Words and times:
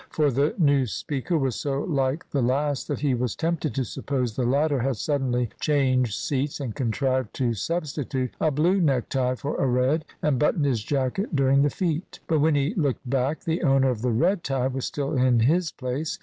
For 0.09 0.31
the 0.31 0.55
new 0.57 0.87
speaker 0.87 1.37
was 1.37 1.55
so 1.55 1.81
like 1.83 2.27
the 2.31 2.41
last 2.41 2.87
that 2.87 3.01
he 3.01 3.13
was 3.13 3.35
tempted 3.35 3.75
to 3.75 3.83
suppose 3.83 4.35
the 4.35 4.47
latter 4.47 4.79
had 4.79 4.95
suddenly 4.97 5.51
changed 5.59 6.15
seats 6.15 6.59
and 6.59 6.73
contrived 6.73 7.35
to 7.35 7.53
substitute 7.53 8.31
a 8.41 8.49
blue 8.49 8.81
necktie 8.81 9.35
for 9.35 9.57
a 9.61 9.67
red, 9.67 10.05
and 10.23 10.39
button 10.39 10.63
his 10.63 10.81
jacket 10.83 11.35
during 11.35 11.61
the 11.61 11.69
feat. 11.69 12.19
But 12.25 12.39
when 12.39 12.55
he 12.55 12.73
looked 12.73 13.07
back, 13.07 13.41
the 13.43 13.61
owner 13.61 13.91
of 13.91 14.01
the 14.01 14.09
red 14.09 14.43
tie 14.43 14.65
was 14.65 14.85
still 14.85 15.15
in 15.15 15.41
his 15.41 15.71
place. 15.71 16.17